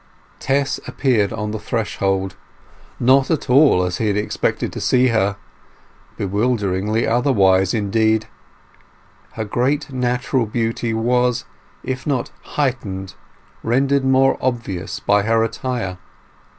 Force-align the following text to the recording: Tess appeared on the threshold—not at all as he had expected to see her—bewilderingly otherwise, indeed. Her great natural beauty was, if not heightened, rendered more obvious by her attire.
Tess 0.39 0.79
appeared 0.87 1.31
on 1.31 1.51
the 1.51 1.59
threshold—not 1.59 3.29
at 3.29 3.51
all 3.51 3.83
as 3.83 3.99
he 3.99 4.07
had 4.07 4.17
expected 4.17 4.73
to 4.73 4.81
see 4.81 5.09
her—bewilderingly 5.09 7.05
otherwise, 7.05 7.71
indeed. 7.71 8.25
Her 9.33 9.45
great 9.45 9.91
natural 9.91 10.47
beauty 10.47 10.91
was, 10.91 11.45
if 11.83 12.07
not 12.07 12.31
heightened, 12.57 13.13
rendered 13.61 14.03
more 14.03 14.39
obvious 14.41 14.99
by 14.99 15.21
her 15.21 15.43
attire. 15.43 15.99